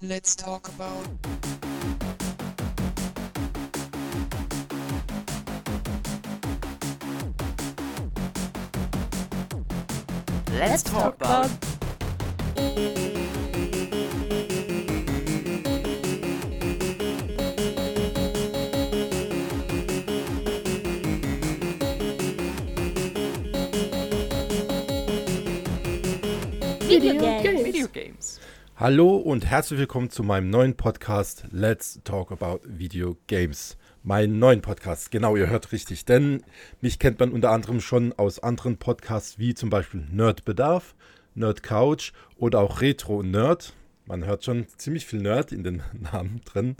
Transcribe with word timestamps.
Let's 0.00 0.36
talk 0.36 0.68
about. 0.68 1.08
Let's 10.52 10.84
talk 10.84 11.16
about. 11.16 11.50
Video 26.86 27.20
Games. 27.20 27.62
Video 27.64 27.86
Games. 27.88 28.17
Hallo 28.80 29.16
und 29.16 29.44
herzlich 29.44 29.80
willkommen 29.80 30.08
zu 30.08 30.22
meinem 30.22 30.50
neuen 30.50 30.76
Podcast 30.76 31.46
Let's 31.50 32.00
Talk 32.04 32.30
About 32.30 32.60
Video 32.64 33.16
Games. 33.26 33.76
Meinen 34.04 34.38
neuen 34.38 34.60
Podcast, 34.60 35.10
genau, 35.10 35.34
ihr 35.34 35.50
hört 35.50 35.72
richtig, 35.72 36.04
denn 36.04 36.44
mich 36.80 37.00
kennt 37.00 37.18
man 37.18 37.32
unter 37.32 37.50
anderem 37.50 37.80
schon 37.80 38.12
aus 38.12 38.38
anderen 38.38 38.76
Podcasts 38.76 39.36
wie 39.36 39.52
zum 39.54 39.68
Beispiel 39.68 40.06
Nerdbedarf, 40.12 40.94
Nerd 41.34 41.64
Couch 41.64 42.12
oder 42.36 42.60
auch 42.60 42.80
Retro 42.80 43.24
Nerd. 43.24 43.72
Man 44.06 44.24
hört 44.24 44.44
schon 44.44 44.68
ziemlich 44.76 45.06
viel 45.06 45.22
Nerd 45.22 45.50
in 45.50 45.64
den 45.64 45.82
Namen 46.12 46.42
drin. 46.44 46.76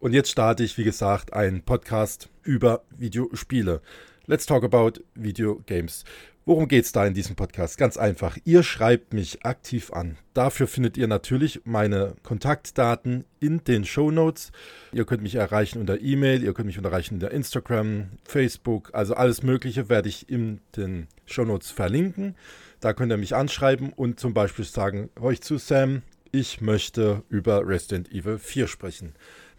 Und 0.00 0.14
jetzt 0.14 0.32
starte 0.32 0.64
ich, 0.64 0.76
wie 0.76 0.82
gesagt, 0.82 1.34
einen 1.34 1.62
Podcast 1.62 2.30
über 2.42 2.82
Videospiele. 2.90 3.80
Let's 4.26 4.44
Talk 4.44 4.64
About 4.64 5.00
Video 5.14 5.62
Games. 5.66 6.04
Worum 6.48 6.66
geht 6.66 6.86
es 6.86 6.92
da 6.92 7.04
in 7.04 7.12
diesem 7.12 7.36
Podcast? 7.36 7.76
Ganz 7.76 7.98
einfach. 7.98 8.38
Ihr 8.46 8.62
schreibt 8.62 9.12
mich 9.12 9.44
aktiv 9.44 9.92
an. 9.92 10.16
Dafür 10.32 10.66
findet 10.66 10.96
ihr 10.96 11.06
natürlich 11.06 11.60
meine 11.66 12.14
Kontaktdaten 12.22 13.26
in 13.38 13.62
den 13.64 13.84
Show 13.84 14.10
Notes. 14.10 14.50
Ihr 14.90 15.04
könnt 15.04 15.22
mich 15.22 15.34
erreichen 15.34 15.78
unter 15.78 16.00
E-Mail, 16.00 16.42
ihr 16.42 16.54
könnt 16.54 16.68
mich 16.68 16.78
erreichen 16.78 17.16
unter 17.16 17.32
Instagram, 17.32 18.12
Facebook, 18.24 18.88
also 18.94 19.12
alles 19.12 19.42
Mögliche 19.42 19.90
werde 19.90 20.08
ich 20.08 20.30
in 20.30 20.60
den 20.74 21.08
Show 21.26 21.44
Notes 21.44 21.70
verlinken. 21.70 22.34
Da 22.80 22.94
könnt 22.94 23.12
ihr 23.12 23.18
mich 23.18 23.34
anschreiben 23.34 23.92
und 23.92 24.18
zum 24.18 24.32
Beispiel 24.32 24.64
sagen, 24.64 25.10
euch 25.20 25.42
zu 25.42 25.58
Sam, 25.58 26.00
ich 26.32 26.62
möchte 26.62 27.24
über 27.28 27.68
Resident 27.68 28.10
Evil 28.10 28.38
4 28.38 28.68
sprechen. 28.68 29.12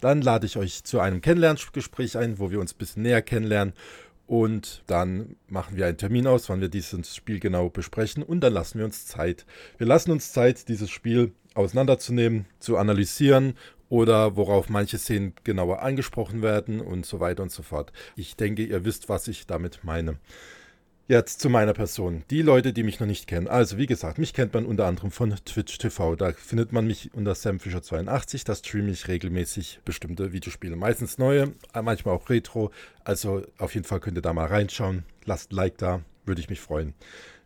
Dann 0.00 0.20
lade 0.20 0.46
ich 0.46 0.56
euch 0.56 0.84
zu 0.84 1.00
einem 1.00 1.20
Kennenlerngespräch 1.20 2.16
ein, 2.16 2.38
wo 2.38 2.50
wir 2.50 2.60
uns 2.60 2.74
ein 2.74 2.78
bisschen 2.78 3.02
näher 3.02 3.22
kennenlernen 3.22 3.72
und 4.26 4.82
dann 4.86 5.36
machen 5.48 5.76
wir 5.76 5.86
einen 5.86 5.98
Termin 5.98 6.26
aus, 6.26 6.48
wann 6.48 6.60
wir 6.60 6.68
dieses 6.68 7.14
Spiel 7.14 7.38
genau 7.38 7.68
besprechen. 7.68 8.22
Und 8.22 8.40
dann 8.40 8.52
lassen 8.52 8.78
wir 8.78 8.84
uns 8.84 9.06
Zeit. 9.06 9.46
Wir 9.78 9.86
lassen 9.86 10.10
uns 10.10 10.32
Zeit, 10.32 10.68
dieses 10.68 10.90
Spiel 10.90 11.32
auseinanderzunehmen, 11.54 12.46
zu 12.58 12.76
analysieren 12.76 13.54
oder 13.88 14.36
worauf 14.36 14.68
manche 14.68 14.98
Szenen 14.98 15.34
genauer 15.44 15.82
angesprochen 15.82 16.42
werden 16.42 16.80
und 16.80 17.06
so 17.06 17.20
weiter 17.20 17.42
und 17.42 17.52
so 17.52 17.62
fort. 17.62 17.92
Ich 18.16 18.36
denke, 18.36 18.64
ihr 18.64 18.84
wisst, 18.84 19.08
was 19.08 19.28
ich 19.28 19.46
damit 19.46 19.84
meine. 19.84 20.18
Jetzt 21.08 21.40
zu 21.40 21.48
meiner 21.48 21.72
Person. 21.72 22.24
Die 22.30 22.42
Leute, 22.42 22.72
die 22.72 22.82
mich 22.82 22.98
noch 22.98 23.06
nicht 23.06 23.28
kennen. 23.28 23.46
Also, 23.46 23.78
wie 23.78 23.86
gesagt, 23.86 24.18
mich 24.18 24.34
kennt 24.34 24.54
man 24.54 24.66
unter 24.66 24.86
anderem 24.86 25.12
von 25.12 25.36
Twitch 25.44 25.78
TV. 25.78 26.16
Da 26.16 26.32
findet 26.32 26.72
man 26.72 26.84
mich 26.84 27.14
unter 27.14 27.30
SamFischer82. 27.30 28.44
Da 28.44 28.56
streame 28.56 28.90
ich 28.90 29.06
regelmäßig 29.06 29.78
bestimmte 29.84 30.32
Videospiele. 30.32 30.74
Meistens 30.74 31.16
neue, 31.16 31.52
manchmal 31.80 32.16
auch 32.16 32.28
Retro. 32.28 32.72
Also, 33.04 33.44
auf 33.58 33.74
jeden 33.74 33.86
Fall 33.86 34.00
könnt 34.00 34.18
ihr 34.18 34.22
da 34.22 34.32
mal 34.32 34.46
reinschauen. 34.46 35.04
Lasst 35.24 35.52
ein 35.52 35.54
Like 35.54 35.78
da, 35.78 36.00
würde 36.24 36.40
ich 36.40 36.50
mich 36.50 36.58
freuen. 36.58 36.92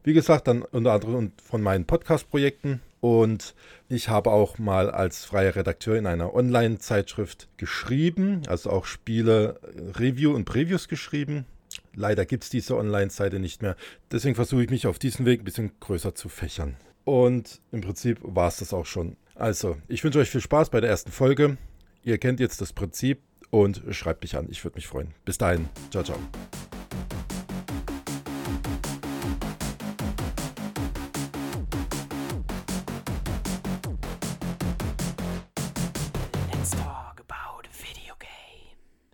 Wie 0.04 0.14
gesagt, 0.14 0.48
dann 0.48 0.62
unter 0.62 0.92
anderem 0.94 1.32
von 1.44 1.60
meinen 1.60 1.84
Podcast-Projekten. 1.84 2.80
Und 3.02 3.54
ich 3.90 4.08
habe 4.08 4.30
auch 4.30 4.58
mal 4.58 4.90
als 4.90 5.26
freier 5.26 5.54
Redakteur 5.54 5.96
in 5.96 6.06
einer 6.06 6.34
Online-Zeitschrift 6.34 7.48
geschrieben, 7.58 8.40
also 8.46 8.70
auch 8.70 8.86
Spiele, 8.86 9.60
Review 9.98 10.34
und 10.34 10.46
Previews 10.46 10.88
geschrieben. 10.88 11.44
Leider 12.00 12.24
gibt 12.24 12.44
es 12.44 12.50
diese 12.50 12.78
Online-Seite 12.78 13.38
nicht 13.38 13.60
mehr. 13.60 13.76
Deswegen 14.10 14.34
versuche 14.34 14.64
ich 14.64 14.70
mich 14.70 14.86
auf 14.86 14.98
diesen 14.98 15.26
Weg 15.26 15.42
ein 15.42 15.44
bisschen 15.44 15.72
größer 15.80 16.14
zu 16.14 16.30
fächern. 16.30 16.76
Und 17.04 17.60
im 17.72 17.82
Prinzip 17.82 18.18
war 18.22 18.48
es 18.48 18.56
das 18.56 18.72
auch 18.72 18.86
schon. 18.86 19.18
Also, 19.34 19.76
ich 19.86 20.02
wünsche 20.02 20.18
euch 20.18 20.30
viel 20.30 20.40
Spaß 20.40 20.70
bei 20.70 20.80
der 20.80 20.88
ersten 20.88 21.12
Folge. 21.12 21.58
Ihr 22.02 22.16
kennt 22.16 22.40
jetzt 22.40 22.62
das 22.62 22.72
Prinzip 22.72 23.20
und 23.50 23.82
schreibt 23.90 24.22
mich 24.22 24.34
an. 24.34 24.46
Ich 24.48 24.64
würde 24.64 24.76
mich 24.76 24.86
freuen. 24.86 25.12
Bis 25.26 25.36
dahin. 25.36 25.68
Ciao, 25.90 26.02
ciao. 26.02 26.18
Let's 36.50 36.70
talk. 36.70 36.99